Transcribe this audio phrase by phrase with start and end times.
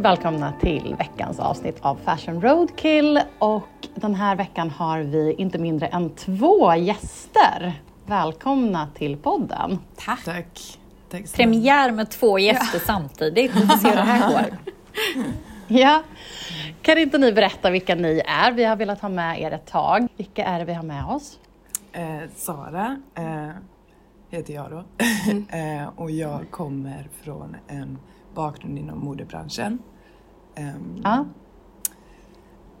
[0.00, 3.20] Och välkomna till veckans avsnitt av Fashion Roadkill.
[3.38, 7.82] Och den här veckan har vi inte mindre än två gäster.
[8.06, 9.78] Välkomna till podden.
[9.96, 10.24] Tack.
[10.24, 10.78] Tack.
[11.10, 12.84] Tack Premiär med två gäster ja.
[12.86, 13.56] samtidigt.
[13.56, 14.56] Vi får se hur det här går.
[15.68, 16.02] Ja.
[16.82, 18.52] Kan inte ni berätta vilka ni är?
[18.52, 20.08] Vi har velat ha med er ett tag.
[20.16, 21.38] Vilka är det vi har med oss?
[21.92, 23.50] Eh, Sara eh,
[24.30, 24.84] heter jag då.
[25.30, 25.46] Mm.
[25.82, 27.98] eh, och jag kommer från en
[28.34, 29.78] bakgrund inom modebranschen.
[30.58, 31.24] Um, ah.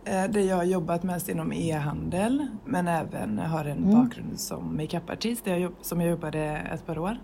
[0.04, 3.90] Där jag har jobbat mest inom e-handel men även har en mm.
[3.90, 5.46] bakgrund som makeupartist
[5.80, 6.40] som jag jobbade
[6.72, 7.16] ett par år.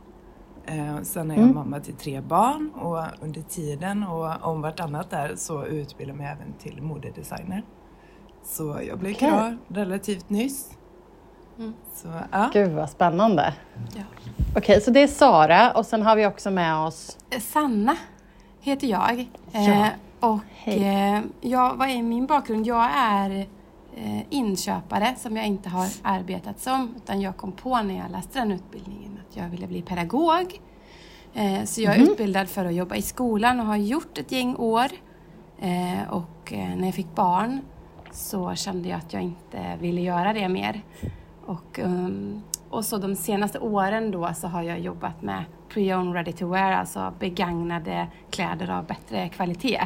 [0.66, 1.54] Eh, sen är jag mm.
[1.54, 6.27] mamma till tre barn och under tiden och om vartannat där så utbildar jag mig
[6.27, 7.62] även till modedesigner.
[8.42, 9.28] Så jag blev okay.
[9.28, 10.70] klar relativt nyss.
[11.58, 11.74] Mm.
[11.94, 12.50] Så, ja.
[12.52, 13.54] Gud vad spännande.
[13.74, 14.02] Ja.
[14.50, 17.97] Okej, okay, så det är Sara och sen har vi också med oss Sanna
[18.67, 19.28] heter jag.
[19.53, 19.61] Ja.
[19.61, 19.89] Eh,
[20.20, 22.67] och eh, jag, vad är min bakgrund?
[22.67, 23.47] Jag är
[23.97, 28.39] eh, inköpare som jag inte har arbetat som utan jag kom på när jag läste
[28.39, 30.61] den utbildningen att jag ville bli pedagog.
[31.64, 32.11] Så jag är mm.
[32.11, 34.87] utbildad för att jobba i skolan och har gjort ett gäng år.
[36.09, 37.61] Och när jag fick barn
[38.12, 40.83] så kände jag att jag inte ville göra det mer.
[41.47, 46.33] Och, um, och så de senaste åren då så har jag jobbat med pre-owned ready
[46.33, 49.81] to wear, alltså begagnade kläder av bättre kvalitet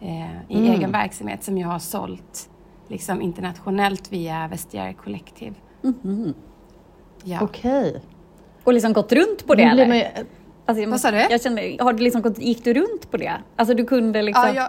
[0.00, 0.72] eh, i mm.
[0.72, 2.50] egen verksamhet som jag har sålt
[2.88, 5.54] liksom internationellt via Vestiaire Collective.
[5.84, 6.34] Mm.
[7.24, 7.38] Ja.
[7.42, 7.88] Okej.
[7.88, 8.00] Okay.
[8.64, 9.86] Och liksom gått runt på det eller?
[9.86, 10.24] Man,
[10.66, 11.16] alltså, Vad sa du?
[11.16, 13.32] Jag kände, har du liksom gått, gick du runt på det?
[13.56, 14.44] Alltså du kunde liksom...
[14.46, 14.68] Ja, jag,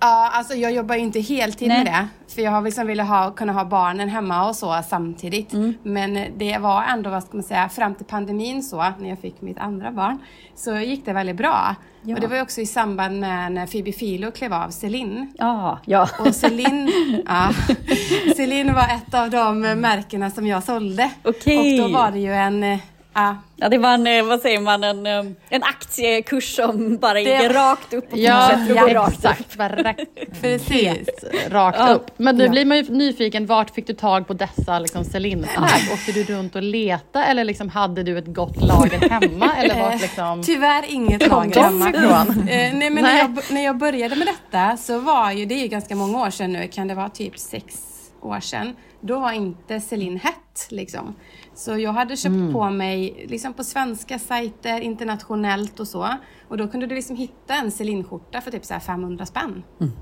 [0.00, 1.84] Ja, alltså jag jobbar ju inte heltid Nej.
[1.84, 2.08] med det.
[2.34, 5.52] För jag har liksom velat ha, kunna ha barnen hemma och så samtidigt.
[5.52, 5.74] Mm.
[5.82, 9.40] Men det var ändå, vad ska man säga, fram till pandemin så, när jag fick
[9.40, 10.18] mitt andra barn,
[10.54, 11.74] så gick det väldigt bra.
[12.02, 12.14] Ja.
[12.14, 15.32] Och det var också i samband med när Phoebe Philo klev av Celine.
[15.38, 16.08] Ja, ja.
[16.18, 16.92] Och Celine,
[17.26, 17.50] ja,
[18.36, 21.10] Celine var ett av de märkena som jag sålde.
[21.24, 21.80] Okay.
[21.80, 22.78] Och då var det ju en
[23.18, 23.36] Ja.
[23.56, 27.28] ja, det var en, eh, vad säger man, en, eh, en aktiekurs som bara gick
[27.28, 27.48] det...
[27.48, 29.40] rakt upp och ja, fortsätter ja, rakt exakt.
[29.40, 30.40] upp.
[30.40, 31.08] Precis.
[31.48, 31.94] Rakt ja.
[31.94, 32.10] upp.
[32.16, 32.50] Men nu ja.
[32.50, 35.92] blir man ju nyfiken, vart fick du tag på dessa liksom, Celine-plagg?
[35.92, 39.56] Åkte du runt och letade eller liksom, hade du ett gott lager hemma?
[39.56, 40.42] eller vart, liksom...
[40.42, 41.88] Tyvärr inget lager hemma.
[41.88, 43.02] eh, nej, men nej.
[43.02, 46.20] När, jag, när jag började med detta så var ju, det är ju ganska många
[46.20, 47.87] år sedan nu, kan det vara typ sex
[48.20, 51.14] år sedan, då var inte Celine hett liksom.
[51.54, 52.52] Så jag hade köpt mm.
[52.52, 56.08] på mig liksom på svenska sajter, internationellt och så.
[56.48, 59.62] Och då kunde du liksom hitta en Celine-skjorta för typ så 500 spänn.
[59.80, 59.92] Mm.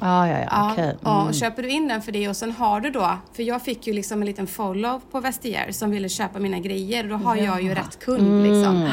[0.00, 0.84] Ah, ja, ja, ja, okay.
[0.84, 1.26] mm.
[1.26, 3.86] Och köper du in den för det och sen har du då, för jag fick
[3.86, 7.36] ju liksom en liten follow på Vestiaire som ville köpa mina grejer och då har
[7.36, 7.44] ja.
[7.44, 8.88] jag ju rätt kund liksom.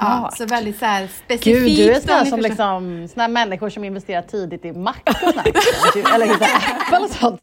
[0.00, 0.12] Mm.
[0.12, 1.44] Ja, så väldigt så här specifikt.
[1.44, 6.06] Gud, du är sån som liksom, såna människor som investerar tidigt i Mac och sånt
[6.14, 6.46] Eller liksom
[6.80, 7.40] Apple och sånt.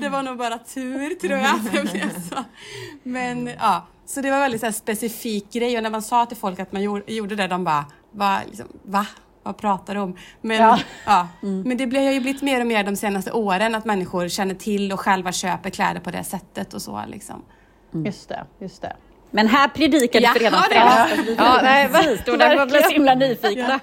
[0.00, 2.44] Det var nog bara tur tror jag att det blev så.
[3.02, 6.36] Men ja, så det var väldigt så här specifik grej och när man sa till
[6.36, 8.40] folk att man gjorde det, de bara, va?
[8.46, 9.06] Liksom, va?
[9.42, 10.16] Vad pratar du om?
[10.40, 10.78] Men, ja.
[11.06, 11.28] ja.
[11.42, 11.62] Mm.
[11.62, 14.92] men det har ju blivit mer och mer de senaste åren att människor känner till
[14.92, 17.42] och själva köper kläder på det sättet och så liksom.
[17.94, 18.06] Mm.
[18.06, 18.96] Just det, just det.
[19.34, 21.34] Men här predikade ja, redan frälst.
[21.38, 22.24] Ja, nej, precis.
[22.24, 23.80] Då blev vi så himla nyfikna.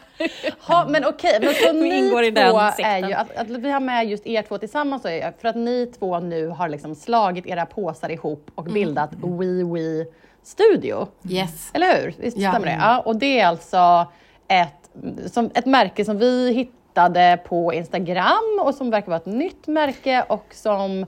[0.68, 0.88] Ja.
[0.90, 4.10] men okej, men så ni ingår i två är ju, att, att, vi har med
[4.10, 8.12] just er två tillsammans är för att ni två nu har liksom slagit era påsar
[8.12, 8.74] ihop och mm.
[8.74, 9.38] bildat mm.
[9.38, 10.06] We We
[10.44, 11.08] Studio.
[11.30, 11.70] Yes.
[11.74, 12.14] Eller hur?
[12.18, 12.52] Visst ja.
[12.52, 12.78] stämmer det?
[12.82, 14.08] Ja, och det är alltså
[14.48, 14.90] ett,
[15.32, 20.26] som, ett märke som vi hittade på Instagram och som verkar vara ett nytt märke
[20.30, 21.06] och som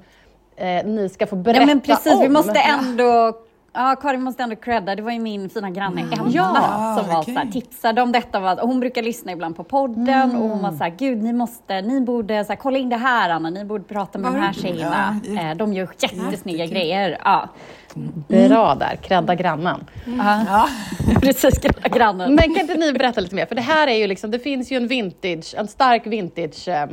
[0.55, 1.69] eh, ni ska få berätta om.
[1.69, 2.21] Ja men precis, om.
[2.21, 3.33] vi måste ändå
[3.73, 4.95] Ja, Karin måste ändå credda.
[4.95, 6.13] Det var ju min fina granne mm.
[6.13, 7.33] Emma ja, som var okay.
[7.33, 8.39] så här, tipsade om detta.
[8.39, 10.41] Var, hon brukar lyssna ibland på podden mm.
[10.41, 12.97] och hon var så här, gud ni måste, ni borde så här, kolla in det
[12.97, 15.19] här Anna, ni borde prata med var de här tjejerna.
[15.23, 17.17] Ja, eh, de gör jättesnygga ja, grejer.
[17.23, 17.49] Ja.
[17.95, 18.49] Mm.
[18.49, 19.85] Bra där, credda grannen.
[20.05, 20.19] Mm.
[20.47, 20.67] Ja.
[21.21, 22.35] Precis, credda grannen.
[22.35, 23.45] Men kan inte ni berätta lite mer?
[23.45, 26.85] För det här är ju liksom, det finns ju en vintage, en stark vintage eh,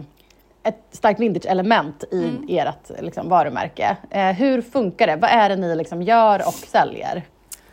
[0.69, 2.45] ett starkt vintage-element i mm.
[2.49, 3.97] ert liksom, varumärke.
[4.11, 5.17] Eh, hur funkar det?
[5.17, 7.23] Vad är det ni liksom gör och säljer?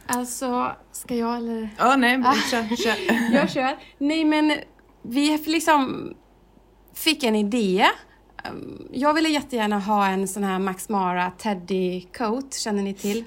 [0.07, 1.69] Alltså, ska jag eller?
[1.77, 2.33] Ja, oh, nej, ah.
[2.51, 2.95] kör, kör.
[3.36, 3.77] jag kör.
[3.97, 4.53] Nej, men
[5.01, 6.13] vi liksom
[6.94, 7.86] fick en idé.
[8.51, 13.24] Um, jag ville jättegärna ha en sån här Max Mara Teddy Coat, känner ni till?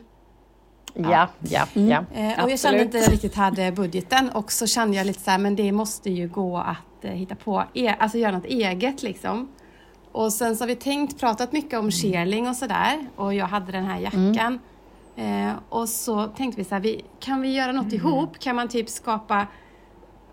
[0.95, 1.89] Ja, ja, mm.
[1.89, 2.05] ja.
[2.15, 5.39] Eh, och jag kände inte riktigt hade budgeten och så kände jag lite så här,
[5.39, 9.49] men det måste ju gå att eh, hitta på, e alltså göra något eget liksom.
[10.19, 13.73] Och sen så har vi tänkt, pratat mycket om shearling och sådär och jag hade
[13.73, 14.59] den här jackan.
[15.17, 15.49] Mm.
[15.49, 17.97] Eh, och så tänkte vi så här, vi, kan vi göra något mm.
[17.97, 18.39] ihop?
[18.39, 19.47] Kan man typ skapa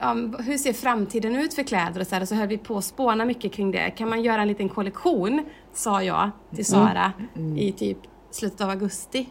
[0.02, 2.86] um, hur ser framtiden ut för kläder och så här, så höll vi på att
[2.86, 3.92] spåna mycket kring det.
[3.92, 7.58] Kan man göra en liten kollektion, sa jag till Sara mm.
[7.58, 7.98] i typ
[8.32, 9.30] slutet av augusti.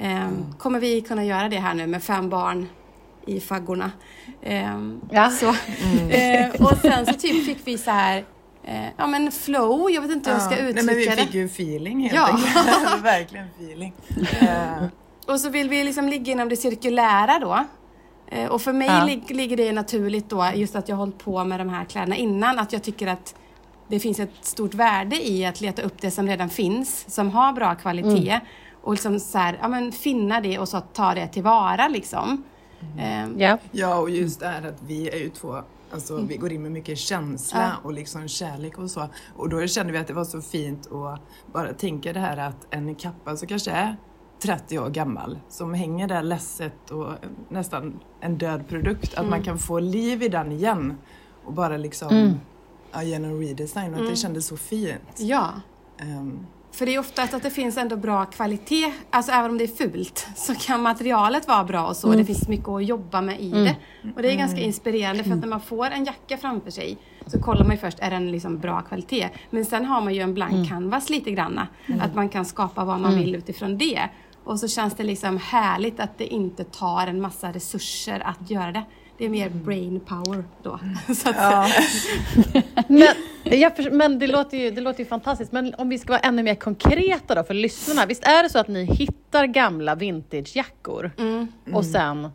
[0.00, 2.66] Um, kommer vi kunna göra det här nu med fem barn
[3.26, 3.90] i faggorna?
[4.42, 5.30] Um, ja.
[5.30, 8.24] så, uh, och sen så typ fick vi så här eh,
[8.96, 10.86] ja men flow, jag vet inte hur jag ska uttrycka det.
[10.86, 12.26] Nej, men vi fick ju feeling helt ja.
[12.26, 13.02] enkelt.
[13.04, 13.92] Verkligen feeling.
[14.42, 14.88] Uh.
[15.26, 17.64] Och så vill vi liksom ligga inom det cirkulära då.
[18.26, 19.04] Eh, och för mig ja.
[19.04, 22.58] lig ligger det naturligt då, just att jag hållit på med de här kläderna innan,
[22.58, 23.34] att jag tycker att
[23.88, 27.52] det finns ett stort värde i att leta upp det som redan finns, som har
[27.52, 28.30] bra kvalitet.
[28.30, 28.40] Mm.
[28.82, 32.44] Och liksom så här, ja, men finna det och så ta det tillvara liksom.
[32.98, 33.40] Mm.
[33.40, 33.58] Yeah.
[33.70, 35.62] Ja, och just det här att vi är ju två
[35.94, 39.08] Alltså vi går in med mycket känsla och liksom kärlek och så.
[39.36, 41.20] Och då kände vi att det var så fint att
[41.52, 43.96] bara tänka det här att en kappa så kanske är
[44.42, 47.12] 30 år gammal som hänger där ledset och
[47.48, 49.14] nästan en död produkt.
[49.14, 49.24] Mm.
[49.24, 49.44] Att man mm.
[49.44, 50.94] kan få liv i den igen
[51.44, 52.32] och bara liksom mm.
[52.92, 53.84] ja, genom redesign.
[53.84, 53.94] Och mm.
[53.94, 54.16] att det mm.
[54.16, 55.18] kändes så fint.
[55.18, 55.52] Ja.
[56.00, 59.64] Um, för det är ofta att det finns ändå bra kvalitet, alltså även om det
[59.64, 62.06] är fult så kan materialet vara bra och så.
[62.06, 62.18] Mm.
[62.18, 63.64] Det finns mycket att jobba med i mm.
[63.64, 63.76] det.
[64.16, 64.66] Och det är ganska mm.
[64.66, 67.98] inspirerande för att när man får en jacka framför sig så kollar man ju först,
[68.00, 69.28] är den liksom bra kvalitet?
[69.50, 70.66] Men sen har man ju en blank mm.
[70.66, 71.68] canvas lite granna.
[71.86, 72.00] Mm.
[72.00, 73.24] Att man kan skapa vad man mm.
[73.24, 74.08] vill utifrån det.
[74.44, 78.72] Och så känns det liksom härligt att det inte tar en massa resurser att göra
[78.72, 78.82] det.
[79.18, 80.80] Det är mer brain power då.
[81.14, 81.68] Så att ja.
[82.88, 83.08] men,
[83.60, 85.52] jag, men det, låter ju, det låter ju fantastiskt.
[85.52, 88.06] Men om vi ska vara ännu mer konkreta då för lyssnarna.
[88.06, 91.48] Visst är det så att ni hittar gamla vintagejackor mm.
[91.72, 92.28] och sen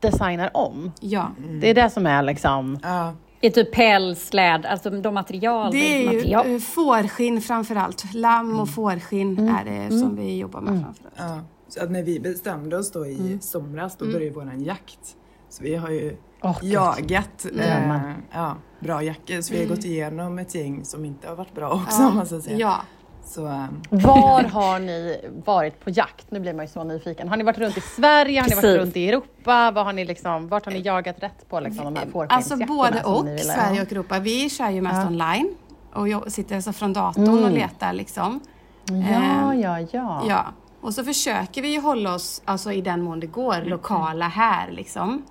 [0.00, 0.92] designar om?
[1.00, 1.30] Ja.
[1.38, 1.60] Mm.
[1.60, 2.78] Det är det som är liksom...
[2.82, 3.14] Ja.
[3.40, 5.72] I typ päls, läd, alltså de material.
[5.72, 6.46] Det är material.
[6.46, 8.14] ju eh, fårskinn framförallt.
[8.14, 8.66] Lamm och mm.
[8.66, 9.54] fårskinn mm.
[9.54, 10.00] är det mm.
[10.00, 10.84] som vi jobbar med mm.
[10.84, 11.14] framförallt.
[11.16, 11.40] Ja.
[11.68, 13.40] Så att när vi bestämde oss då i mm.
[13.40, 15.16] somras, då började vår jakt.
[15.48, 17.92] Så vi har ju oh, jagat eh,
[18.32, 19.40] ja, bra jackor.
[19.40, 22.10] Så vi har gått igenom ett gäng som inte har varit bra också ja.
[22.10, 22.56] måste jag säga.
[22.58, 22.80] Ja.
[23.24, 23.82] Så, um.
[23.90, 26.30] Var har ni varit på jakt?
[26.30, 27.28] Nu blir man ju så nyfiken.
[27.28, 28.40] Har ni varit runt i Sverige?
[28.40, 29.70] Har ni varit runt i Europa?
[29.70, 33.02] Vad har ni liksom, vart har ni jagat rätt på liksom, de här Alltså både
[33.02, 34.18] och, Sverige och Europa.
[34.18, 35.06] Vi kör ju mest ja.
[35.06, 35.54] online
[35.94, 37.44] och jag sitter alltså från datorn mm.
[37.44, 38.40] och letar liksom.
[38.84, 40.22] Ja, eh, ja, ja.
[40.28, 40.46] ja.
[40.80, 43.68] Och så försöker vi hålla oss, alltså i den mån det går, mm.
[43.68, 45.22] lokala här liksom.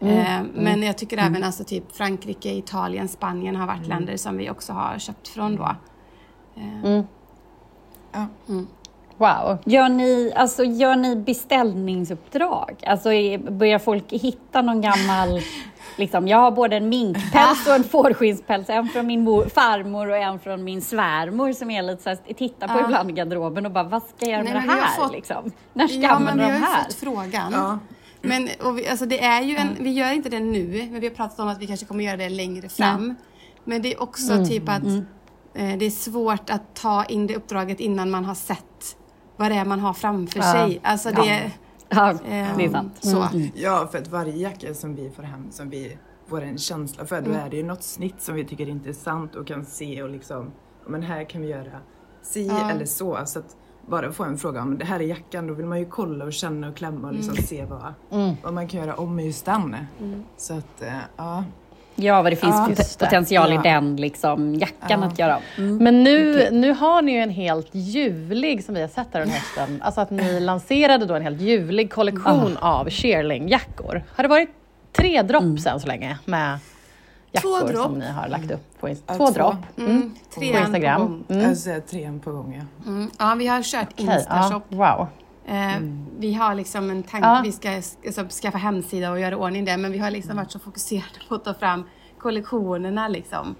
[0.00, 0.18] Mm.
[0.18, 0.50] Eh, mm.
[0.54, 3.88] men jag tycker även alltså typ Frankrike, Italien, Spanien har varit mm.
[3.88, 5.76] länder som vi också har köpt från då.
[6.56, 7.06] Eh, mm.
[8.12, 8.26] Ja.
[8.48, 8.66] Mm.
[9.16, 9.58] Wow.
[9.64, 12.76] Gör ni, alltså, gör ni beställningsuppdrag?
[12.86, 13.08] Alltså,
[13.50, 15.40] börjar folk hitta någon gammal...
[15.96, 18.68] liksom, jag har både en minkpäls och en fårskinnspäls.
[18.68, 22.34] En från min mor, farmor och en från min svärmor som jag lite så här,
[22.34, 22.84] tittar på ja.
[22.84, 25.02] ibland i garderoben och bara, vad ska jag göra med Nej, det här?
[25.02, 25.52] Fått, liksom?
[25.72, 26.58] När ska jag använda de här?
[26.58, 27.52] Vi har ju fått frågan.
[27.52, 27.78] Ja.
[28.22, 31.08] Men och vi, alltså det är ju en, vi gör inte det nu, men vi
[31.08, 33.04] har pratat om att vi kanske kommer göra det längre fram.
[33.04, 33.14] Mm.
[33.64, 34.48] Men det är också mm.
[34.48, 35.04] typ att mm.
[35.54, 38.96] eh, det är svårt att ta in det uppdraget innan man har sett
[39.36, 40.52] vad det är man har framför ja.
[40.52, 40.80] sig.
[40.82, 41.52] Alltså det,
[41.88, 42.10] ja.
[42.10, 42.96] eh, det är sant.
[43.00, 43.22] Så.
[43.22, 43.50] Mm.
[43.54, 47.20] Ja, för att varje jacka som vi får hem, som vi får en känsla för,
[47.20, 47.46] då mm.
[47.46, 50.52] är det ju något snitt som vi tycker är intressant och kan se och liksom,
[50.86, 51.80] men här kan vi göra
[52.22, 52.70] si ja.
[52.70, 53.18] eller så.
[53.26, 53.56] så att,
[53.88, 56.32] bara få en fråga om det här är jackan, då vill man ju kolla och
[56.32, 57.44] känna och klämma och liksom mm.
[57.44, 58.36] se vad, mm.
[58.42, 59.76] vad man kan göra om just den.
[60.00, 60.24] Mm.
[60.36, 61.44] Så att, äh, ja.
[62.00, 62.54] Ja, vad det finns
[62.98, 65.06] ja, potential i den liksom, jackan ja.
[65.06, 65.38] att göra.
[65.56, 65.76] Mm.
[65.76, 66.50] Men nu, okay.
[66.50, 70.00] nu har ni ju en helt ljuvlig, som vi har sett här under hösten, alltså
[70.00, 74.02] att ni lanserade då en helt ljuvlig kollektion av shearling-jackor.
[74.14, 74.50] Har det varit
[74.92, 75.58] tre dropp mm.
[75.66, 76.58] än så länge med
[77.32, 79.18] jackor två som ni har lagt upp på Instagram.
[79.18, 79.90] Två, två dropp mm.
[79.90, 80.14] mm.
[80.34, 81.24] på Instagram.
[81.28, 81.42] Mm.
[81.42, 82.90] Jag säger trean på gång, ja.
[82.90, 83.10] Mm.
[83.18, 84.62] Ja, vi har kört okay, Instashop.
[84.68, 85.06] Ja, wow.
[85.46, 86.06] Eh, mm.
[86.18, 87.40] Vi har liksom en tanke, ja.
[87.44, 87.70] vi ska
[88.06, 91.34] alltså, skaffa hemsida och göra ordning det, men vi har liksom varit så fokuserade på
[91.34, 91.84] att ta fram
[92.18, 93.54] kollektionerna liksom.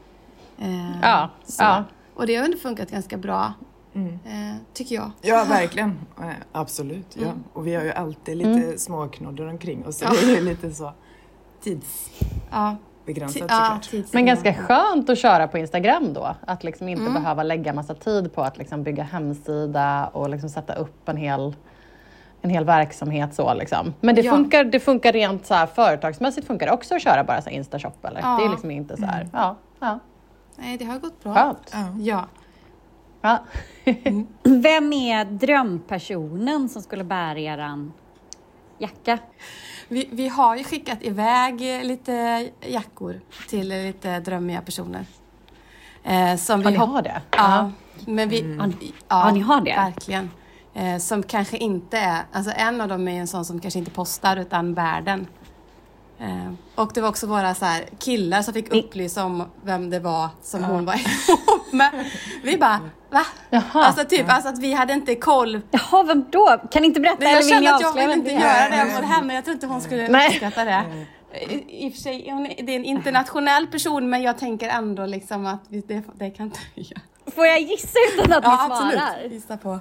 [0.59, 1.31] Eh, ja.
[1.59, 1.85] ja.
[2.15, 3.53] Och det har ändå funkat ganska bra.
[3.95, 4.13] Mm.
[4.13, 5.11] Eh, tycker jag.
[5.23, 5.99] Ja, verkligen.
[6.53, 7.17] Absolut.
[7.17, 7.23] Ja.
[7.23, 7.45] Mm.
[7.53, 8.79] Och vi har ju alltid lite mm.
[8.79, 9.99] småknoddar omkring oss.
[9.99, 10.11] Så ja.
[10.11, 10.93] det är lite så
[11.63, 12.11] tids...
[12.51, 12.77] Ja
[13.09, 13.81] begränsat ja,
[14.13, 16.37] Men ganska skönt att köra på Instagram då.
[16.47, 17.15] Att liksom inte mm.
[17.15, 21.57] behöva lägga massa tid på att liksom bygga hemsida och liksom sätta upp en hel,
[22.43, 23.35] en hel verksamhet.
[23.35, 23.95] Så liksom.
[24.01, 24.33] Men det, ja.
[24.33, 28.05] funkar, det funkar rent så här, företagsmässigt funkar det också att köra bara så Instashop?
[28.05, 28.21] Eller?
[28.21, 28.37] Ja.
[28.41, 29.31] Det är liksom inte så här, mm.
[29.33, 29.99] ja, ja.
[30.57, 31.35] Nej, det har gått bra.
[31.35, 31.75] Skönt.
[31.99, 32.27] Ja.
[33.21, 33.39] ja.
[33.85, 34.27] mm.
[34.63, 37.93] Vem är drömpersonen som skulle bära eran
[38.79, 39.19] jacka?
[39.89, 45.07] Vi, vi har ju skickat iväg lite jackor till lite drömmiga personer.
[46.05, 47.23] Eh, som ja, vi ni har det?
[47.31, 47.71] Ja.
[48.07, 48.73] Men vi, mm.
[48.81, 49.75] ja, ja, ni har det?
[49.77, 50.31] Verkligen.
[50.75, 53.91] Eh, som kanske inte är, alltså en av dem är en sån som kanske inte
[53.91, 55.27] postar utan bär den.
[56.19, 60.01] Eh, och det var också våra så här, killar som fick upplysa om vem det
[60.01, 61.91] var som hon var ihop med.
[62.43, 63.27] Vi bara, va?
[63.51, 63.63] Jaha.
[63.73, 65.61] Alltså typ, alltså att vi hade inte koll.
[65.71, 66.61] Jaha, vem då?
[66.71, 67.25] Kan ni inte berätta?
[67.25, 69.35] Jag eller vill kände att jag ville vem inte göra det mot henne.
[69.35, 70.29] Jag tror inte hon skulle Nej.
[70.29, 70.85] uppskatta det.
[71.49, 74.69] I, I och för sig, hon är, det är en internationell person men jag tänker
[74.69, 77.01] ändå liksom att vi, det, det kan inte vi göra.
[77.35, 79.03] Får jag gissa utan att Ja, ni svarar?
[79.07, 79.33] absolut.
[79.33, 79.79] Gissa på.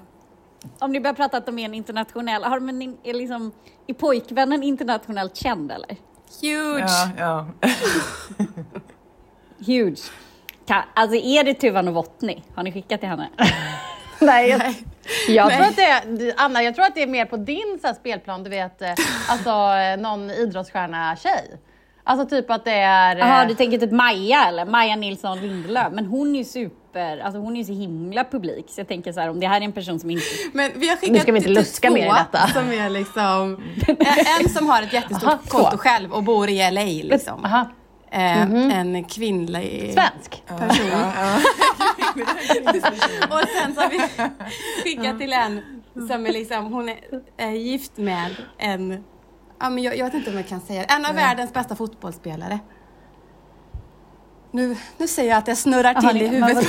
[0.79, 3.51] Om ni börjar prata att de är en internationell, har de en, är liksom,
[3.87, 5.95] är pojkvännen internationellt känd eller?
[6.41, 6.85] Huge!
[7.17, 7.67] Ja, ja.
[9.65, 9.99] Huge.
[10.67, 12.41] Ka- Alltså är det Tuva Novotny?
[12.55, 13.29] Har ni skickat till henne?
[14.19, 14.61] Nej, jag,
[15.27, 15.69] jag tror Nej.
[15.97, 18.49] att det Anna, jag tror att det är mer på din så här, spelplan, du
[18.49, 18.89] vet, eh,
[19.29, 21.57] alltså eh, någon idrottsstjärna-tjej.
[22.03, 23.15] Alltså typ att det är...
[23.15, 24.65] eh, Jaha, du tänker typ Maja eller?
[24.65, 25.87] Maja Nilsson Lindelöf.
[25.91, 28.65] Men hon är ju super, alltså hon är ju så himla publik.
[28.69, 30.23] Så jag tänker så här, om det här är en person som inte...
[30.53, 32.47] Men vi har skickat Nu ska vi inte till luska mer i detta.
[32.47, 33.63] som är liksom...
[34.43, 37.45] En som har ett jättestort Aha, konto själv och bor i LA liksom.
[37.45, 37.69] Aha,
[38.11, 38.41] Eh,
[38.79, 40.43] En kvinnlig svensk.
[40.47, 40.91] person.
[43.29, 43.99] Och sen så har vi
[44.83, 45.61] skickat till en
[46.07, 46.97] som är liksom, hon är,
[47.37, 49.03] är gift med en,
[49.59, 51.75] ja men jag, jag vet inte om jag kan säga det, en av världens bästa
[51.75, 52.59] fotbollsspelare.
[54.51, 56.67] Nu, nu säger jag att det snurrar till i huvudet.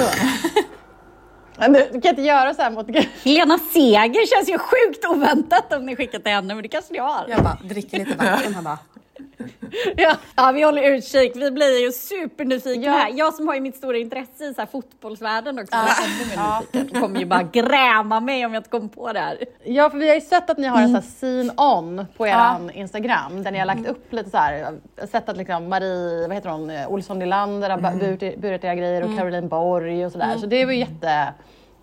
[1.59, 2.87] Du, du kan inte göra så här mot
[3.25, 6.99] Helena Seger känns ju sjukt oväntat om ni skickat till henne, men det kanske ni
[6.99, 7.25] har.
[7.28, 8.54] Jag bara dricker lite vatten.
[8.54, 8.78] Han bara,
[9.96, 10.16] ja.
[10.37, 11.32] Ja, vi håller utkik.
[11.37, 12.92] Vi blir ju supernyfikna Ja.
[12.92, 13.12] här.
[13.14, 15.88] Jag som har ju mitt stora intresse i så här fotbollsvärlden också, Ja.
[15.88, 17.00] jag mer nyfiken.
[17.02, 19.38] kommer ju bara gräma mig om jag inte kommer på det här.
[19.64, 21.02] ja, för vi har ju sett att ni har en Mm.
[21.02, 24.54] sån här scene on på er Instagram där ni har lagt upp lite så här.
[24.54, 24.66] Jag
[25.00, 27.98] har sett att liksom Marie, vad heter hon, eh, Olsson Nylander har Mm.
[27.98, 30.37] burit, burit era grejer och Caroline Borg och sådär.
[30.38, 30.78] Så det var ju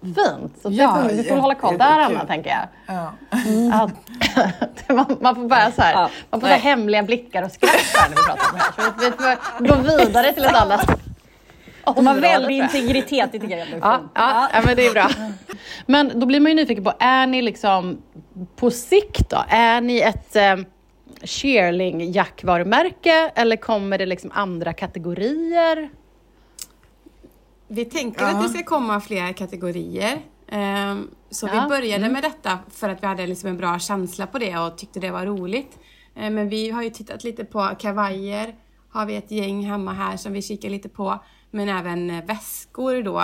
[0.07, 0.53] jättefint.
[0.61, 1.99] Så det Ja, får, vi får hålla koll där.
[1.99, 2.95] Anna, tänker jag.
[2.95, 3.13] Ja.
[3.73, 6.09] Att, man, man får bara så här, Ja.
[6.29, 8.71] man får så hemliga blickar och skratt här när vi pratar om det här.
[8.71, 9.05] Så vi,
[9.63, 10.97] vi får gå vidare till ett annat De
[11.85, 14.11] har område, väldig integritet, det tycker jag är Ja, fint.
[14.15, 15.09] ja, ja, men det är bra.
[15.85, 17.97] Men då blir man ju nyfiken på, är ni liksom
[18.55, 20.55] på sikt då, är ni ett eh,
[21.23, 25.89] shearling jackvarumärke eller kommer det liksom andra kategorier?
[27.67, 28.27] Vi tänker Ja.
[28.31, 30.21] att det ska komma fler kategorier.
[30.47, 34.27] Ehm, Så Ja, vi började med detta för att vi hade liksom en bra känsla
[34.27, 35.79] på det och tyckte det var roligt.
[36.15, 38.55] Ehm, Men vi har ju tittat lite på kavajer,
[38.89, 41.19] har vi ett gäng hemma här som vi kikar lite på.
[41.51, 43.23] Men även väskor då.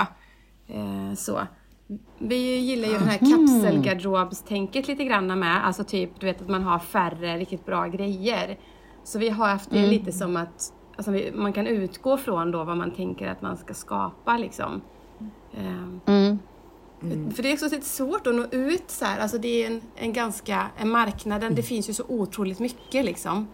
[0.68, 1.40] Ehm, Så.
[2.20, 5.66] Vi gillar ju det här kapselgarderobstänket lite grann med.
[5.68, 8.60] Alltså typ, du vet att man har färre riktigt bra grejer.
[9.04, 12.64] Så vi har haft det lite som att alltså vi, man kan utgå från då
[12.64, 14.82] vad man tänker att man ska skapa liksom.
[15.58, 16.02] Ehm,
[17.32, 19.20] För det är också lite svårt att nå ut så här.
[19.20, 23.48] Alltså det är en, en ganska, en marknaden, det finns ju så otroligt mycket liksom.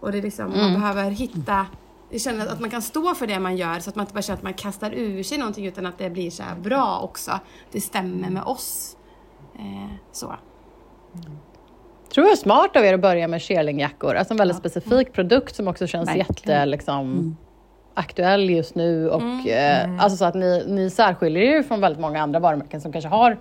[0.00, 1.66] Och det är liksom, man behöver hitta,
[2.10, 4.22] det känner att man kan stå för det man gör så att man inte bara
[4.22, 7.40] känner att man kastar ur sig någonting utan att det blir så här bra också.
[7.72, 8.96] Det stämmer med oss.
[9.58, 10.34] Eh, så.
[12.14, 14.14] Tror jag är smart av er att börja med shearlingjackor.
[14.14, 16.26] Alltså en väldigt specifik produkt som också känns Verkligen.
[16.28, 17.36] jätte liksom,
[17.94, 19.10] aktuell just nu.
[19.10, 22.92] Och, eh, Alltså så att ni, ni särskiljer er från väldigt många andra varumärken som
[22.92, 23.36] kanske har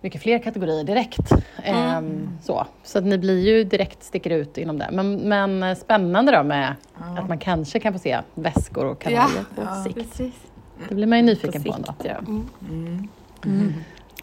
[0.00, 1.30] mycket fler kategorier direkt.
[1.64, 2.66] Ehm, så.
[2.84, 4.88] så att ni blir ju direkt sticker ut inom det.
[4.92, 6.74] Men, men eh, spännande då med
[7.18, 9.84] att man kanske kan få se väskor och kavajer på Ja.
[9.84, 9.94] sikt.
[9.96, 10.34] Precis.
[10.88, 11.94] Det blir man ju På nyfiken på sikt, ändå.
[12.02, 12.16] ja.
[13.44, 13.74] Mm.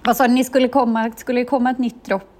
[0.03, 2.36] Vad sa ni, ni skulle komma, skulle det komma ett nytt dropp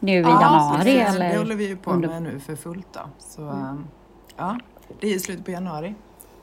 [0.00, 1.14] nu i Ja, januari precis.
[1.16, 1.30] eller?
[1.32, 3.00] Det håller vi ju på med nu för fullt då.
[3.18, 3.86] Så ähm,
[4.36, 4.58] ja,
[5.00, 5.94] det är i slutet på januari.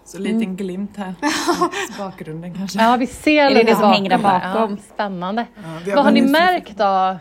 [0.05, 1.13] Så en liten glimt här
[1.95, 2.81] i bakgrunden kanske.
[2.83, 4.71] Ja, vi ser det lite det som hänger där bakom?
[4.71, 5.45] Ja, spännande.
[5.85, 7.17] Ja, Vad har ni märkt då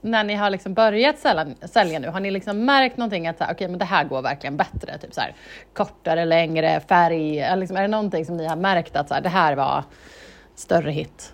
[0.00, 2.08] när ni har liksom börjat sälja, sälja nu?
[2.08, 4.98] Har ni liksom märkt någonting att så här, okej, men det här går verkligen bättre?
[4.98, 5.34] Typ så här,
[5.74, 7.38] kortare, längre, färg?
[7.40, 9.84] Eller liksom, är det någonting som ni har märkt att så här, det här var
[10.54, 11.32] större hit?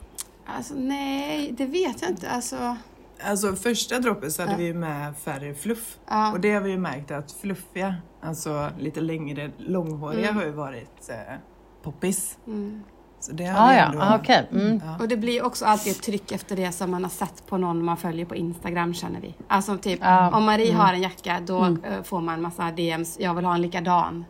[0.56, 2.30] Alltså nej, det vet jag inte.
[2.30, 2.76] Alltså,
[3.24, 4.58] Alltså första droppet så hade Ja.
[4.58, 5.98] vi ju med färre fluff.
[6.08, 6.32] Ja.
[6.32, 10.36] Och det har vi ju märkt att fluffiga, alltså lite längre långhåriga Mm.
[10.36, 11.34] har ju varit eh,
[11.82, 12.38] poppis.
[12.46, 12.82] mm.
[13.20, 14.00] Så det har Ah, vi ja, ändå...
[14.02, 14.48] ah, okej.
[14.52, 14.80] Mm.
[14.84, 14.96] Ja.
[15.00, 17.84] Och det blir också alltid ett tryck efter det som man har sett på någon
[17.84, 19.34] man följer på Instagram känner vi.
[19.48, 20.36] Alltså typ, Ja.
[20.36, 23.62] om Marie har en jacka då eh, får man massa DMs, jag vill ha en
[23.62, 24.24] likadan.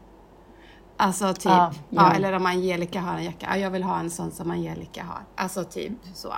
[0.96, 2.12] Alltså typ, Ja, ja, ja.
[2.14, 5.20] eller om Angelica har en jacka, ja, jag vill ha en sån som Angelica har.
[5.36, 6.34] Alltså typ så.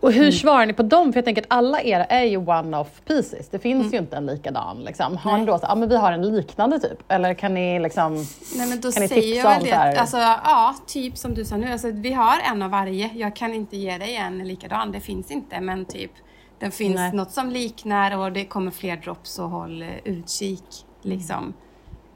[0.00, 0.24] Och Mm.
[0.24, 1.12] hur svarar ni på dem?
[1.12, 3.48] För jag tänker att alla era är ju one-off pieces.
[3.48, 4.82] Det finns ju inte en likadan.
[4.84, 5.16] Liksom.
[5.16, 6.98] Har ni då så, ja men vi har en liknande typ?
[7.12, 8.14] Eller kan ni liksom...
[8.56, 11.56] Nej men då Kan säger jag väl det, här- alltså ja, typ som du sa
[11.56, 13.10] nu, alltså, vi har en av varje.
[13.14, 16.10] Jag kan inte ge dig en likadan, det finns inte, men typ
[16.58, 17.12] det finns Nej.
[17.12, 20.64] något som liknar och det kommer fler drops och håll utkik
[21.02, 21.54] liksom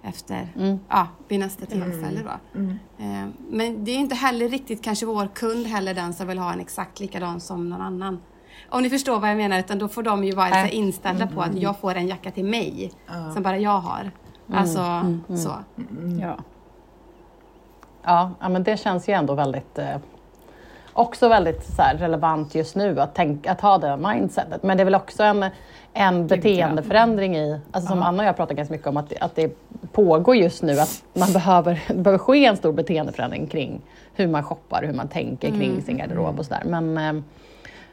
[0.04, 0.78] efter, mm.
[0.88, 2.58] ja, vid nästa tillfälle då.
[2.58, 2.78] Mm.
[2.99, 6.52] Eh, men det är inte heller riktigt kanske vår kund heller den som vill ha
[6.52, 8.20] en exakt likadan som någon annan.
[8.68, 10.76] Om ni förstår vad jag menar, utan då får de ju vara äh.
[10.76, 11.62] inställda på att mm.
[11.62, 12.92] jag får en jacka till mig
[13.34, 14.00] som bara jag har.
[14.00, 14.61] Mm.
[14.61, 15.23] Alltså mm.
[15.37, 15.54] så.
[16.20, 16.37] Ja.
[18.02, 19.96] Ja, men det känns ju ändå väldigt eh,
[20.95, 24.63] också väldigt så här, relevant just nu att, tänka, att ha det mindsetet.
[24.63, 25.45] Men det är väl också en,
[25.93, 29.57] en beteendeförändring i, alltså som Anna och jag pratar ganska mycket om, att, att det
[29.93, 33.81] pågår just nu att man behöver, det behöver ske en stor beteendeförändring kring
[34.15, 35.83] hur man shoppar, hur man tänker kring mm.
[35.83, 36.63] sin garderob och sådär.
[36.65, 37.23] Men, eh,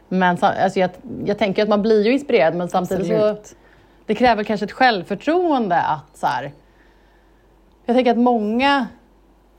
[0.10, 0.90] men alltså jag,
[1.26, 3.48] jag tänker att man blir ju inspirerad men samtidigt Absolut.
[3.48, 3.56] så
[4.06, 6.52] det kräver kanske ett självförtroende att så här,
[7.86, 8.88] jag tänker att många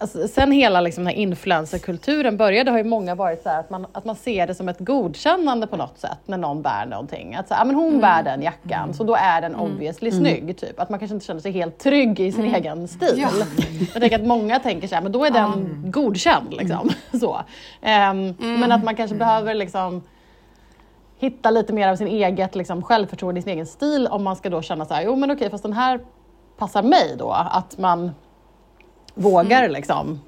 [0.02, 3.70] Alltså, sen hela liksom, den här influencerkulturen började har ju många varit så här, att
[3.70, 7.34] man, att man ser det som ett godkännande på något sätt när någon bär någonting.
[7.34, 8.00] Att så, ah, men hon mm.
[8.00, 8.94] bär den jackan mm.
[8.94, 9.66] så då är den mm.
[9.66, 10.20] obviously mm.
[10.20, 10.56] snygg.
[10.56, 10.80] Typ.
[10.80, 12.54] Att man kanske inte känner sig helt trygg i sin mm.
[12.54, 13.14] egen stil.
[13.16, 13.28] Ja.
[13.92, 15.90] Jag tänker att många tänker så här, men då är den mm.
[15.90, 16.54] godkänd.
[16.54, 16.90] Liksom.
[17.20, 17.36] så.
[17.80, 20.02] Um, men att man kanske behöver liksom,
[21.18, 24.50] hitta lite mer av sin eget liksom, självförtroende i sin egen stil om man ska
[24.50, 26.00] då känna så här, jo men okej fast den här
[26.58, 27.30] passar mig då.
[27.30, 28.10] Att man
[29.14, 29.72] vågar mm.
[29.72, 30.20] liksom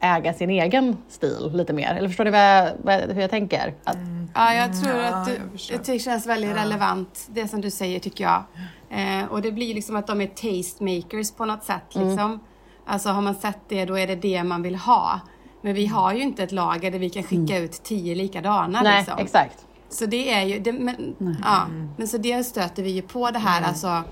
[0.00, 1.94] äga sin egen stil lite mer.
[1.94, 3.74] Eller förstår ni vad vad, hur jag tänker?
[3.84, 3.94] Att...
[3.94, 4.28] Mm.
[4.34, 6.56] Ja, jag tror att det, det känns väldigt ja.
[6.56, 8.42] relevant, det som du säger tycker jag.
[8.90, 11.94] Eh, och det blir liksom att de är tastemakers på något sätt.
[11.94, 12.08] Mm.
[12.08, 12.26] Liksom.
[12.26, 12.40] Mm.
[12.86, 15.20] Alltså har man sett det, då är det det man vill ha.
[15.62, 17.64] Men vi har ju inte ett lager där vi kan skicka mm.
[17.64, 18.82] ut tio likadana.
[18.82, 19.18] Nej, liksom.
[19.18, 19.66] exakt.
[19.88, 23.38] Så det är ju, det, men, ja, men så det stöter vi ju på det
[23.38, 23.68] här, mm.
[23.68, 24.04] alltså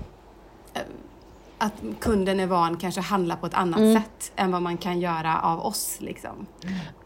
[1.59, 3.95] att kunden är van kanske att handla på ett annat mm.
[3.95, 5.97] sätt än vad man kan göra av oss.
[6.01, 6.47] Liksom.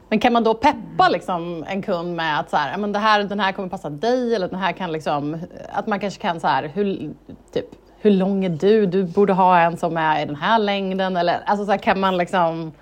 [0.08, 3.24] Men kan man då peppa liksom, en kund med att så här, men det här,
[3.24, 5.38] den här kommer passa dig eller den här kan liksom,
[5.72, 7.14] att man kanske kan så här, hur,
[7.52, 7.66] typ,
[7.98, 8.86] hur lång är du?
[8.86, 12.00] Du borde ha en som är i den här längden eller alltså så här, kan
[12.00, 12.72] man liksom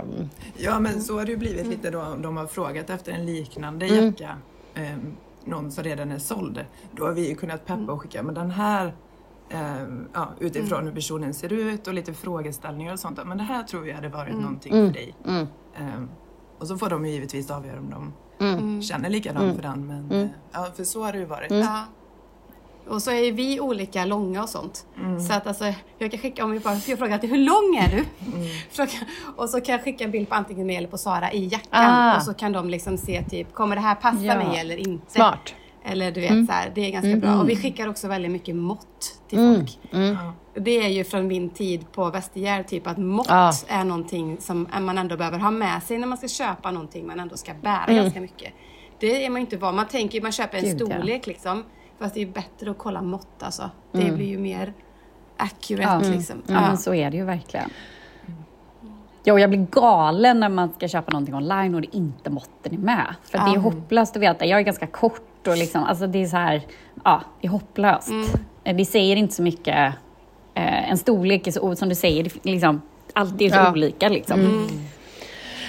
[0.00, 0.30] um...
[0.56, 3.86] Ja men så har det ju blivit lite då de har frågat efter en liknande
[3.86, 4.04] mm.
[4.04, 4.36] jacka,
[4.76, 6.64] um, någon som redan är såld.
[6.92, 8.92] Då har vi ju kunnat peppa och skicka, men den här
[9.50, 10.84] eh, ja, utifrån mm.
[10.84, 13.20] hur personen ser ut och lite frågeställningar och sånt.
[13.26, 14.42] Men det här tror vi hade varit mm.
[14.42, 15.14] någonting för dig.
[15.26, 15.46] Mm.
[15.74, 16.02] Eh,
[16.58, 18.12] och så får de ju givetvis avgöra om de
[18.44, 18.82] mm.
[18.82, 19.56] känner likadant mm.
[19.56, 19.86] för den.
[19.86, 20.28] Men, mm.
[20.52, 21.50] ja, för så har det ju varit.
[21.50, 21.84] Ja.
[22.88, 24.86] Och så är vi olika långa och sånt.
[24.96, 25.20] Mm.
[25.20, 25.64] Så att alltså,
[25.98, 28.04] jag kan skicka, om vi bara jag frågar till hur lång är du?
[28.32, 28.48] Mm.
[29.36, 31.84] och så kan jag skicka en bild på antingen mig eller på Sara i jackan.
[31.90, 32.16] Ah.
[32.16, 34.36] Och så kan de liksom se typ, kommer det här passa ja.
[34.36, 35.12] mig eller inte?
[35.12, 35.54] Smart.
[35.84, 36.46] Eller du vet mm.
[36.46, 37.20] så här, det är ganska mm.
[37.20, 37.40] bra.
[37.40, 39.54] Och vi skickar också väldigt mycket mått till mm.
[39.54, 39.78] folk.
[39.92, 40.16] Mm.
[40.54, 43.52] Det är ju från min tid på Västergärd, typ att mått ja.
[43.68, 47.20] är någonting som man ändå behöver ha med sig när man ska köpa någonting man
[47.20, 48.02] ändå ska bära mm.
[48.02, 48.52] ganska mycket.
[48.98, 51.30] Det är man inte van Man tänker man köper en Gud, storlek ja.
[51.30, 51.64] liksom.
[51.98, 53.70] Fast det är bättre att kolla mått alltså.
[53.92, 54.16] Det mm.
[54.16, 54.72] blir ju mer
[55.36, 56.12] accurate ja.
[56.12, 56.42] liksom.
[56.46, 57.70] Ja, så är det ju verkligen.
[59.24, 62.74] Ja, och jag blir galen när man ska köpa någonting online och det inte måtten
[62.74, 63.14] är med.
[63.22, 64.46] För det är hopplöst att veta.
[64.46, 66.62] Jag är ganska kort och liksom, alltså det är så här,
[67.04, 68.08] ja, det är hopplöst.
[68.08, 68.76] Mm.
[68.76, 69.94] Det säger inte så mycket.
[70.54, 73.72] Eh, en storlek är så, som du säger, det, liksom, allt är så ja.
[73.72, 74.40] olika liksom.
[74.40, 74.68] Mm.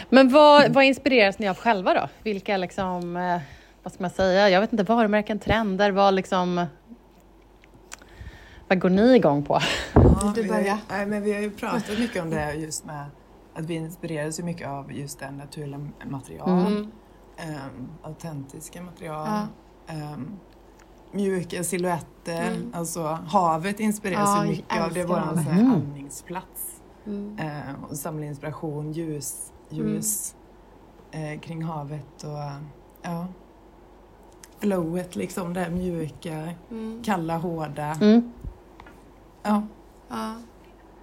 [0.10, 2.10] Men vad, vad inspireras ni av själva då?
[2.24, 3.40] Vilka liksom, eh,
[3.84, 6.66] vad ska man säga, jag vet inte, varumärken, trender, vad liksom
[8.72, 9.60] vad går ni igång på?
[9.94, 10.76] Ja, du börja.
[10.76, 13.06] Vi, nej, men vi har ju pratat mycket om det just med
[13.54, 16.50] att vi inspireras så mycket av just det naturliga material.
[16.50, 16.78] Mm.
[16.78, 19.28] Um, autentiska material.
[19.28, 19.48] Ja.
[19.94, 20.40] Um,
[21.12, 22.52] mjuka silhuetter.
[22.52, 22.72] Mm.
[22.74, 25.02] Alltså havet inspireras ja, så mycket av det.
[25.02, 25.72] är vår mm.
[25.72, 26.82] andningsplats.
[27.06, 27.40] Mm.
[27.40, 30.36] Uh, och samla inspiration, ljus, ljus
[31.16, 32.64] uh, kring havet och
[33.02, 33.28] ja,
[34.60, 37.04] flowet liksom, det här mjuka, mm.
[37.04, 37.98] kalla, hårda.
[38.02, 38.32] Mm.
[39.44, 39.64] Ja.
[40.10, 40.36] ja.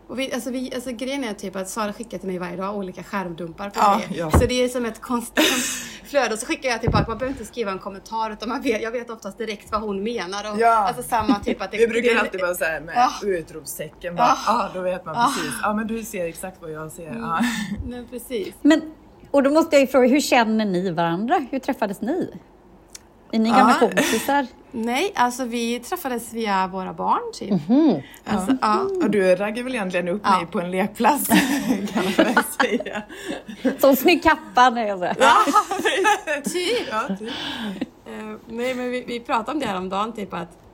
[0.08, 2.76] Och vi, alltså vi, alltså grejen är typ att Sara skickar till mig varje dag
[2.76, 4.14] olika skärmdumpar på ja, det.
[4.16, 4.30] Ja.
[4.30, 5.46] Så det är som ett konstant
[6.04, 7.04] flöde och så skickar jag tillbaka.
[7.08, 10.02] Man behöver inte skriva en kommentar utan man vet, jag vet oftast direkt vad hon
[10.02, 10.52] menar.
[10.52, 10.88] Och, ja.
[10.88, 13.28] Alltså samma typ att det, Vi brukar det, alltid bara säga med ja.
[13.28, 14.16] utropstecken.
[14.16, 14.52] Bara, ja.
[14.52, 15.32] Ah, då vet man ja.
[15.36, 15.54] precis.
[15.62, 17.08] Ja men du ser exakt vad jag ser.
[17.08, 17.20] Mm.
[17.20, 17.40] Ja.
[17.86, 18.54] Men precis.
[18.62, 18.92] Men,
[19.30, 21.46] och då måste jag ju fråga, hur känner ni varandra?
[21.50, 22.32] Hur träffades ni?
[23.32, 23.88] Är ni gamla ja.
[23.88, 24.46] kompisar?
[24.70, 27.50] Nej, alltså vi träffades via våra barn typ.
[27.50, 28.02] Mm -hmm.
[28.24, 28.80] alltså, ja.
[29.02, 30.36] Och du raggade väl egentligen upp ja.
[30.36, 31.26] mig på en lekplats
[31.92, 33.02] kan man väl säga.
[33.78, 35.16] Som snygg kappa när jag säger.
[35.20, 35.36] Ja,
[36.44, 36.88] typ.
[36.90, 37.28] Ja, typ.
[38.08, 40.67] Uh, nej men vi, vi pratade om det här om dagen typ att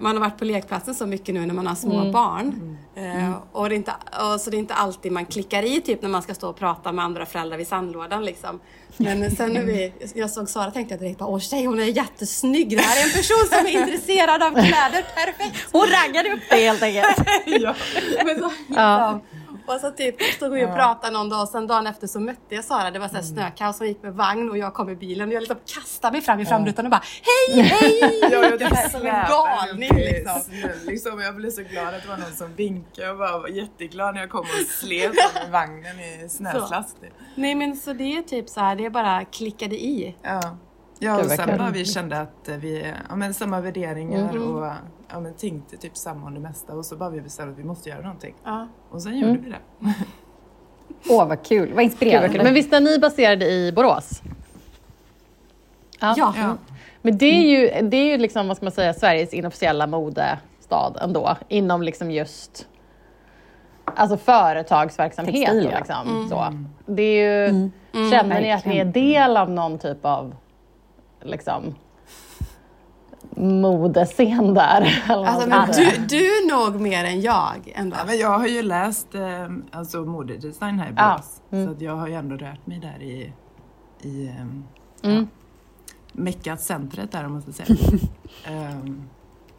[0.00, 2.12] man har varit på lekplatsen så mycket nu när man har små mm.
[2.12, 2.78] barn.
[2.96, 3.32] Mm.
[3.52, 3.92] Och, det är inte,
[4.32, 6.58] och så det är inte alltid man klickar i typ när man ska stå och
[6.58, 8.24] prata med andra föräldrar vid sandlådan.
[8.24, 8.60] Liksom.
[8.96, 12.76] Men sen när vi, jag såg Sara tänkte jag direkt åh tjej hon är jättesnygg.
[12.76, 15.04] Det här är en person som är intresserad av kläder.
[15.14, 15.68] Perfekt!
[15.72, 17.28] Hon raggade upp det helt enkelt.
[17.46, 17.74] ja.
[18.24, 19.20] Men så, ja.
[19.66, 22.54] Och så typ stod vi och pratade någon dag och sen dagen efter så mötte
[22.54, 22.90] jag Sara.
[22.90, 23.34] Det var så här mm.
[23.34, 23.78] snökaos.
[23.78, 26.40] Hon gick med vagn och jag kom i bilen och jag liksom kastade mig fram
[26.40, 27.02] i framrutan och bara
[27.52, 28.00] Hej, hej!
[28.22, 30.42] ja, jag är som en galning liksom.
[30.86, 31.20] liksom.
[31.20, 34.20] Jag blev så glad att det var någon som vinkade och bara var jätteglad när
[34.20, 36.96] jag kom och slet med vagnen i snöslask.
[37.34, 40.16] Nej men så det är typ så här, det bara klickade i.
[40.22, 40.56] Ja.
[40.98, 44.42] Ja, och sen bara vi kände att vi ja, men samma värderingar mm.
[44.42, 44.72] och
[45.08, 47.64] ja, men tänkte typ samma om det mesta och så bara vi bestämde att vi
[47.64, 48.34] måste göra någonting.
[48.44, 48.68] Ja.
[48.90, 49.44] Och sen gjorde mm.
[49.44, 49.58] vi det.
[51.08, 51.72] Åh, oh, vad kul.
[51.74, 52.28] Vad inspirerande.
[52.28, 54.22] Kul, Men visst är ni baserade i Borås?
[56.00, 56.14] Ja.
[56.16, 56.34] ja.
[56.36, 56.56] ja.
[57.02, 60.98] Men det är ju, det är ju liksom, vad ska man säga, Sveriges inofficiella modestad
[61.00, 62.68] ändå, inom liksom just
[63.84, 65.54] alltså företagsverksamhet.
[65.54, 66.28] Liksom, mm.
[66.28, 66.58] så.
[66.86, 68.10] Det är ju, mm.
[68.10, 70.34] Känner ni att ni är del av någon typ av
[71.26, 71.74] liksom,
[73.36, 75.04] modescen där.
[75.08, 77.96] Alltså, men du, du nog mer än jag ändå.
[77.96, 81.42] Ja, men jag har ju läst eh, alltså, modedesign här i Borås.
[81.50, 81.56] Ja.
[81.56, 81.66] Mm.
[81.66, 83.32] Så att jag har ju ändå rört mig där i,
[84.02, 84.64] i um,
[85.02, 85.16] mm.
[85.16, 85.24] ja,
[86.12, 87.76] meckat centret där om man ska säga.
[88.50, 89.08] um,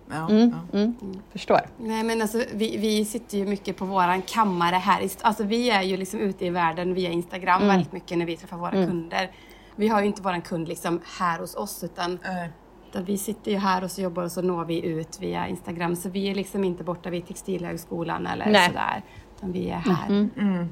[0.10, 0.78] Ja, mm, ja.
[0.78, 0.96] Mm,
[1.32, 1.60] förstår.
[1.78, 5.10] Nej, men alltså, vi, vi sitter ju mycket på våran kammare här.
[5.22, 7.68] Alltså, vi är ju liksom ute i världen via Instagram mm.
[7.68, 8.88] väldigt mycket när vi träffar våra mm.
[8.88, 9.32] kunder.
[9.78, 12.50] Vi har ju inte våran kund liksom här hos oss utan äh.
[12.90, 15.96] Utan vi sitter ju här och så jobbar och så når vi ut via Instagram.
[15.96, 18.68] Så vi är liksom inte borta vid Textilhögskolan eller Nej.
[18.68, 19.02] sådär.
[19.38, 20.08] Utan vi är här.
[20.08, 20.30] Mm.
[20.38, 20.70] Mm.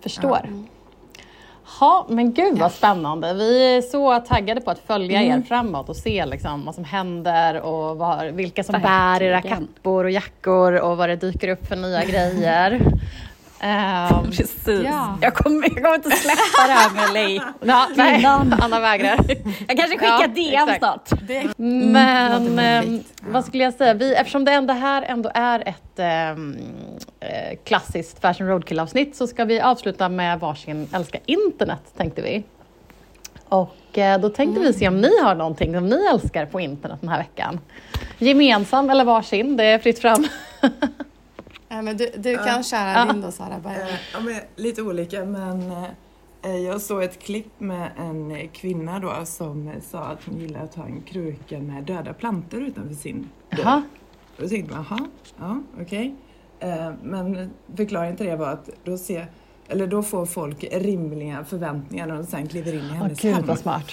[0.00, 0.40] Förstår.
[0.42, 0.50] Ja.
[1.80, 3.34] Ha, men gud vad spännande.
[3.34, 5.38] Vi är så taggade på att följa mm.
[5.38, 8.92] er framåt och se liksom vad som händer och vad, vilka som Verkligen.
[8.92, 12.80] bär era kappor och jackor och vad det dyker upp för nya grejer.
[13.62, 14.84] Um, Precis.
[14.84, 15.18] Ja.
[15.20, 17.42] Jag, kommer, jag kommer inte släppa det här med Lej.
[17.60, 19.18] Ja, nej, Anna vägrar.
[19.68, 21.12] Jag kanske skickar ja, DM snart.
[21.58, 23.94] Mm, Men eh, vad skulle jag säga?
[23.94, 26.56] Vi, eftersom det ändå här ändå är ett ehm,
[27.20, 32.44] eh, klassiskt Fashion Roadkill-avsnitt så ska vi avsluta med varsin älska internet, tänkte vi.
[33.48, 34.72] Och eh, då tänkte mm.
[34.72, 37.60] vi se om ni har någonting som ni älskar på internet den här veckan.
[38.18, 40.26] Gemensam eller varsin, det är fritt fram.
[41.74, 43.58] Ja, men du, du kan köra din då Sara.
[43.58, 43.74] Bara.
[44.12, 45.72] Ja, men, lite olika men
[46.42, 50.74] eh, jag såg ett klipp med en kvinna då som sa att hon gillar att
[50.74, 53.82] ha en kruka med döda plantor utanför sin dörr.
[54.36, 55.06] Och då tänkte man, jaha,
[55.38, 56.14] ja okej.
[56.58, 56.70] Okay.
[56.70, 59.26] Eh, men förklaringen till det var att då, ser,
[59.68, 63.36] eller då får folk rimliga förväntningar när de sen kliver in i hennes oh, hem.
[63.36, 63.90] Gud vad smart.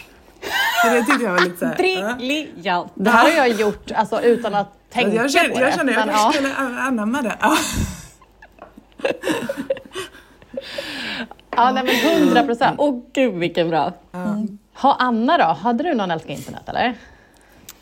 [0.83, 2.15] Så det tyckte jag var lite såhär...
[2.17, 2.91] Briljant!
[2.95, 5.65] Det här har jag gjort alltså, utan att tänka jag känner, på det.
[5.65, 7.35] Jag känner jag kanske skulle anamma det.
[7.41, 7.57] Ja.
[11.55, 12.75] ja, nej men hundra procent.
[12.79, 13.93] Åh gud vilken bra.
[14.13, 14.57] Mm.
[14.73, 16.95] Ha, Anna då, hade du någon älskar internet eller?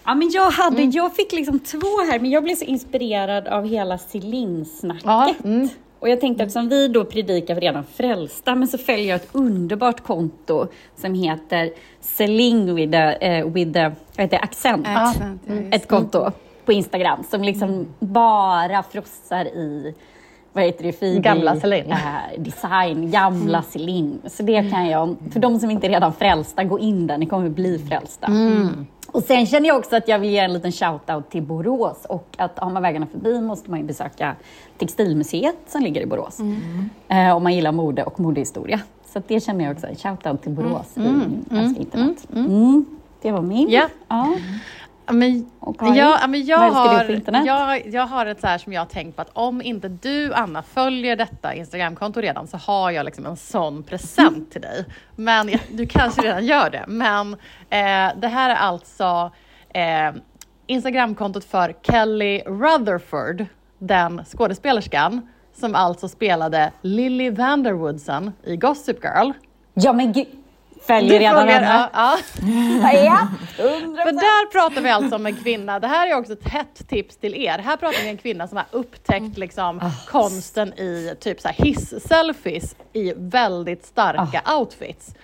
[0.05, 0.91] Ja, men jag, hade, mm.
[0.91, 5.43] jag fick liksom två här, men jag blev så inspirerad av hela Celine-snacket.
[5.43, 5.69] Mm.
[5.99, 9.15] Och jag tänkte att som vi då predikar för redan frälsta, men så följer jag
[9.15, 13.83] ett underbart konto som heter Celine with the, uh, with the
[14.17, 14.87] vad heter accent.
[14.87, 15.73] accent mm.
[15.73, 16.31] Ett konto
[16.69, 17.87] på Instagram som liksom mm.
[17.99, 19.93] bara frossar i
[20.53, 21.91] vad heter det, Phoebe, gamla Celine.
[21.91, 23.69] Äh, design, gamla mm.
[23.71, 24.19] Celine.
[24.25, 27.25] Så det kan jag, för de som inte är redan frälsta, gå in där, ni
[27.25, 28.27] kommer bli frälsta.
[28.27, 28.87] Mm.
[29.07, 32.27] Och sen känner jag också att jag vill ge en liten shout-out till Borås och
[32.37, 34.35] att har man vägarna förbi måste man ju besöka
[34.77, 36.39] Textilmuseet som ligger i Borås.
[36.39, 36.89] Mm.
[37.07, 38.79] Eh, om man gillar mode och modehistoria.
[39.13, 41.43] Så det känner jag också, en shout-out till Borås mm.
[41.51, 41.75] i mm.
[41.79, 42.27] internet.
[42.33, 42.45] Mm.
[42.45, 42.85] mm.
[43.21, 43.69] Det var min.
[43.69, 43.89] Yeah.
[44.07, 44.35] Ja.
[45.11, 45.51] Men,
[45.95, 49.21] ja, men jag, har, jag, jag har ett så här som jag har tänkt på
[49.21, 53.83] att om inte du Anna följer detta Instagramkonto redan så har jag liksom en sån
[53.83, 54.45] present mm.
[54.45, 54.85] till dig.
[55.15, 56.85] Men du kanske redan gör det.
[56.87, 57.33] Men
[57.69, 59.31] eh, det här är alltså
[59.73, 60.21] eh,
[60.67, 63.45] Instagramkontot för Kelly Rutherford,
[63.77, 69.31] den skådespelerskan som alltså spelade Lily Vanderwoodsen i Gossip Girl.
[69.73, 70.27] Ja men gud,
[70.87, 71.89] följer redan henne.
[71.93, 72.17] Ja,
[72.93, 73.27] ja.
[74.03, 77.17] För där pratar vi alltså om en kvinna, det här är också ett hett tips
[77.17, 77.57] till er.
[77.57, 80.05] Här pratar vi om en kvinna som har upptäckt liksom, oh.
[80.07, 84.59] konsten i typ hiss-selfies i väldigt starka oh.
[84.59, 85.15] outfits.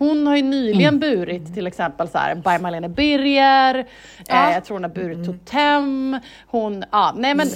[0.00, 0.98] Hon har ju nyligen mm.
[1.00, 3.86] burit till exempel så här, by Malene Birger,
[4.26, 4.48] ja.
[4.48, 5.26] eh, jag tror hon har burit mm.
[5.26, 6.18] Totem.
[6.46, 7.46] Hon, ja, nej men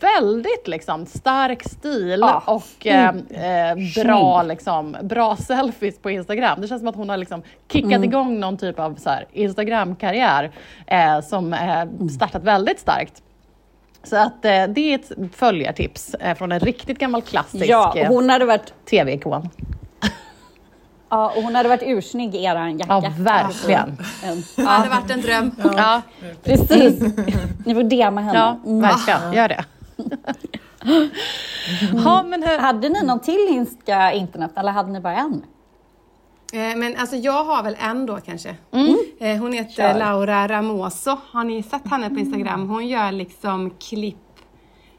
[0.00, 2.42] väldigt liksom stark stil ja.
[2.46, 6.60] och eh, eh, bra, liksom, bra selfies på Instagram.
[6.60, 8.04] Det känns som att hon har liksom kickat mm.
[8.04, 10.50] igång någon typ av så här, Instagram-karriär
[10.86, 13.22] eh, som eh, startat väldigt starkt.
[14.02, 18.30] Så att eh, det är ett följartips eh, från en riktigt gammal klassisk ja, hon
[18.30, 18.72] hade varit...
[18.90, 19.48] tv-ikon.
[21.12, 23.00] Ja, och hon hade varit ursnygg i eran jacka.
[23.02, 23.96] Ja, verkligen.
[24.56, 25.50] Det hade varit en dröm.
[25.76, 26.02] Ja,
[26.42, 27.00] precis.
[27.66, 28.38] Ni får DMa henne.
[28.38, 29.32] Ja, verkligen.
[29.32, 29.64] Gör det.
[32.04, 32.58] ja, men hur...
[32.58, 35.42] Hade ni någon till Insta internet eller hade ni bara en?
[36.52, 38.56] Eh, men alltså jag har väl en då kanske.
[38.72, 38.96] Mm.
[39.20, 39.98] Eh, hon heter Kör.
[39.98, 41.16] Laura Ramoso.
[41.32, 42.68] Har ni sett henne på Instagram?
[42.68, 44.16] Hon gör liksom klipp,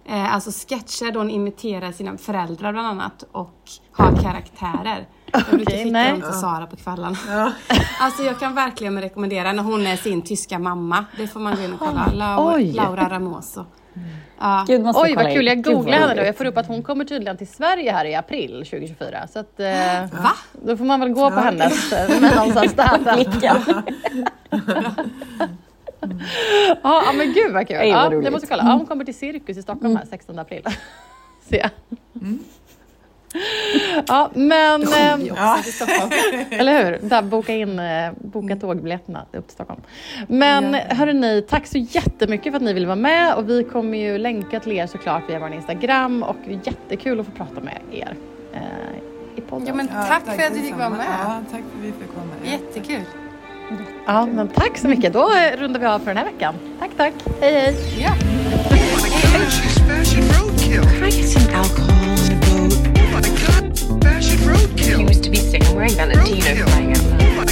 [0.05, 5.07] eh, alltså sketcher då hon imiterar sina föräldrar bland annat och har karaktärer.
[5.33, 7.15] Jag brukar skicka dem till Sara på kvällen.
[7.29, 7.51] Ja.
[7.99, 11.05] Alltså jag kan verkligen rekommendera när hon är sin tyska mamma.
[11.17, 12.11] Det får man gå in och kolla.
[12.13, 13.65] Laura, Laura Ramoso.
[14.39, 14.65] Ja.
[14.67, 16.21] Gud, Oj vad kul, jag googlar henne nu.
[16.21, 19.27] Jag får upp att hon kommer tydligen till Sverige här i april 2024.
[19.27, 19.65] Så att, eh,
[20.23, 20.31] Va?
[20.51, 22.99] Då får man väl gå på hennes eh, någonstans där.
[26.83, 27.77] ja men gud vad kul.
[27.77, 28.71] Ej, vad ja, det måste jag kolla.
[28.71, 30.63] Ja, hon kommer till Cirkus i Stockholm här 16 april.
[31.49, 31.69] Se.
[32.21, 32.39] Mm.
[34.07, 34.83] Ja, men...
[34.83, 35.59] Eh, ja.
[36.51, 37.09] eller hur?
[37.09, 39.81] Där, boka in, eh, boka tågbiljetterna upp till Stockholm.
[40.27, 40.95] Men ja.
[40.95, 44.59] hörni, tack så jättemycket för att ni ville vara med och vi kommer ju länka
[44.59, 48.15] till er såklart via vår Instagram och det är jättekul att få prata med er
[48.53, 48.59] eh,
[49.35, 49.67] i podden.
[49.67, 51.05] Ja, men tack, ja, tack för att du fick vara med.
[51.25, 52.51] Ja, tack för att vi fick vara med.
[52.51, 53.03] Jättekul.
[54.05, 55.13] Ja, men tack så mycket.
[55.13, 56.55] Då rundar vi av för den här veckan.
[56.79, 57.13] Tack, tack.
[57.41, 57.75] Hej, hej.
[57.99, 58.13] Ja.
[64.97, 65.63] refuse to be sick.
[65.65, 67.45] I'm wearing Valentino oh my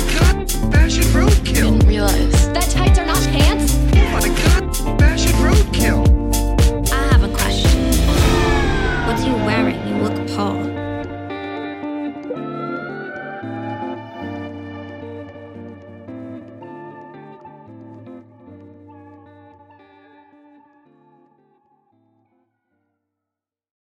[1.13, 1.53] roadkill.
[1.53, 3.75] Didn't realize that tights are not pants.
[3.95, 6.20] Oh my god, fashion roadkill.